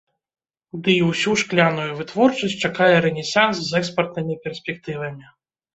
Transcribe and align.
Дый 0.87 0.97
усю 1.09 1.33
шкляную 1.41 1.87
вытворчасць 1.99 2.59
чакае 2.69 2.91
рэнесанс 3.09 3.57
з 3.69 3.79
экспартнымі 3.83 4.43
перспектывамі. 4.49 5.25